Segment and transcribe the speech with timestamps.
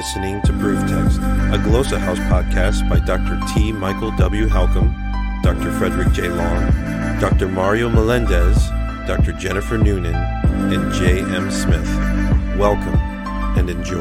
[0.00, 3.38] listening to Proof Text, a Glossa House podcast by Dr.
[3.52, 3.70] T.
[3.70, 4.46] Michael W.
[4.46, 4.94] Halcomb,
[5.42, 5.70] Dr.
[5.72, 6.30] Frederick J.
[6.30, 6.70] Long,
[7.20, 7.48] Dr.
[7.48, 8.56] Mario Melendez,
[9.06, 9.32] Dr.
[9.32, 11.20] Jennifer Noonan, and J.
[11.20, 11.50] M.
[11.50, 11.86] Smith.
[12.58, 12.94] Welcome
[13.58, 14.00] and enjoy.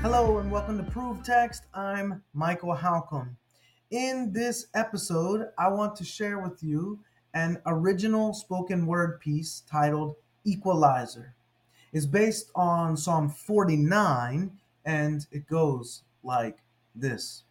[0.00, 1.64] Hello and welcome to Proof Text.
[1.74, 3.34] I'm Michael Halcomb.
[3.90, 7.00] In this episode, I want to share with you
[7.34, 10.14] an original spoken word piece titled
[10.44, 11.34] Equalizer.
[11.94, 14.50] It's based on Psalm 49
[14.84, 16.58] and it goes like
[16.92, 17.44] this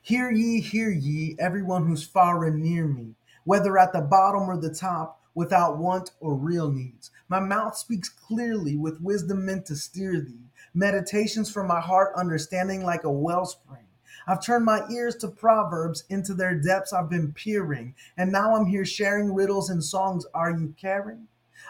[0.00, 4.56] Hear ye, hear ye, everyone who's far and near me, whether at the bottom or
[4.56, 7.10] the top, without want or real needs.
[7.28, 12.84] My mouth speaks clearly with wisdom meant to steer thee, meditations from my heart, understanding
[12.84, 13.88] like a wellspring.
[14.28, 18.66] I've turned my ears to proverbs, into their depths I've been peering, and now I'm
[18.66, 20.24] here sharing riddles and songs.
[20.32, 21.26] Are you caring?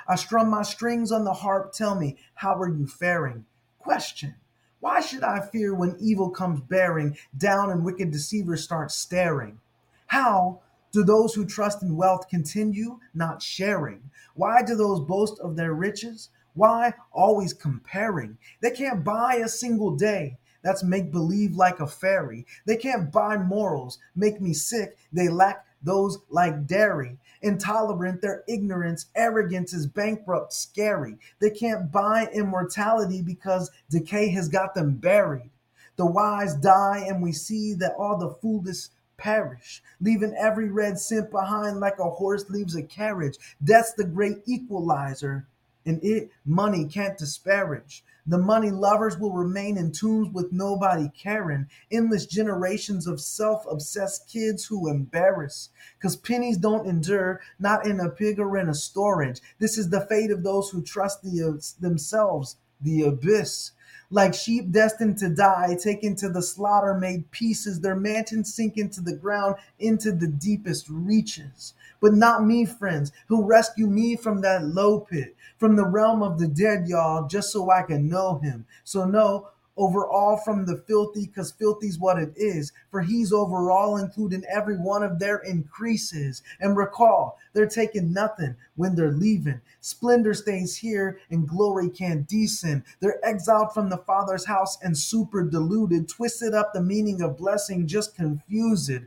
[0.06, 1.72] I strum my strings on the harp.
[1.72, 3.46] Tell me, how are you faring?
[3.78, 4.34] Question.
[4.80, 9.60] Why should I fear when evil comes bearing down and wicked deceivers start staring?
[10.08, 14.10] How do those who trust in wealth continue not sharing?
[14.34, 16.30] Why do those boast of their riches?
[16.54, 18.38] Why always comparing?
[18.60, 20.36] They can't buy a single day.
[20.62, 22.46] That's make believe like a fairy.
[22.66, 24.96] They can't buy morals, make me sick.
[25.12, 27.18] They lack those like dairy.
[27.42, 31.16] Intolerant, their ignorance, arrogance is bankrupt, scary.
[31.40, 35.50] They can't buy immortality because decay has got them buried.
[35.96, 41.30] The wise die, and we see that all the foolish perish, leaving every red cent
[41.30, 43.36] behind like a horse leaves a carriage.
[43.60, 45.46] That's the great equalizer,
[45.84, 48.04] and it money can't disparage.
[48.24, 51.66] The money lovers will remain in tombs with nobody caring.
[51.90, 55.70] Endless generations of self obsessed kids who embarrass.
[55.98, 59.40] Because pennies don't endure, not in a pig or in a storage.
[59.58, 63.72] This is the fate of those who trust the, themselves, the abyss.
[64.12, 69.00] Like sheep destined to die, taken to the slaughter, made pieces, their mansions sink into
[69.00, 71.72] the ground, into the deepest reaches.
[71.98, 76.38] But not me, friends, who rescue me from that low pit, from the realm of
[76.38, 78.66] the dead, y'all, just so I can know him.
[78.84, 82.72] So no, over all from the filthy, because filthy's what it is.
[82.90, 86.42] For he's over all, including every one of their increases.
[86.60, 89.60] And recall, they're taking nothing when they're leaving.
[89.80, 92.82] Splendor stays here, and glory can't descend.
[93.00, 97.86] They're exiled from the Father's house and super deluded, twisted up the meaning of blessing,
[97.86, 99.02] just confuse it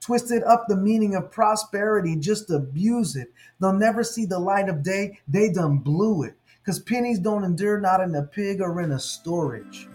[0.00, 3.30] twisted up the meaning of prosperity, just abuse it.
[3.60, 6.34] They'll never see the light of day, they done blew it.
[6.62, 9.88] Because pennies don't endure not in a pig or in a storage.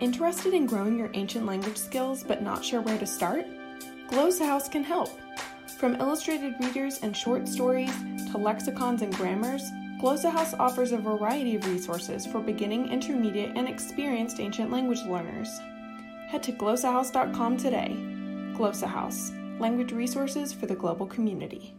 [0.00, 3.44] Interested in growing your ancient language skills but not sure where to start?
[4.08, 5.10] Glossa House can help.
[5.78, 7.94] From illustrated readers and short stories
[8.32, 9.62] to lexicons and grammars,
[10.00, 15.60] Glossa House offers a variety of resources for beginning, intermediate, and experienced ancient language learners.
[16.28, 17.94] Head to glossahouse.com today.
[18.54, 21.74] Glossa House, language resources for the global community.